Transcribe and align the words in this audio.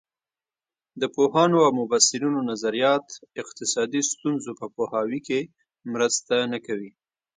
د 1.01 1.03
پوهانو 1.15 1.57
او 1.65 1.71
مبصرینو 1.79 2.39
نظریات 2.51 3.05
اقتصادي 3.41 4.01
ستونزو 4.11 4.51
په 4.59 4.65
پوهاوي 4.75 5.19
کې 5.27 5.39
مرسته 5.93 6.35
نه 6.51 6.59
کوي. 6.65 6.91